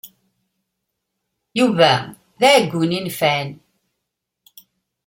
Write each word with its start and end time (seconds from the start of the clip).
Yuba 1.57 1.91
d 2.39 2.41
aɛeggun 2.47 2.95
inefɛen. 2.97 3.49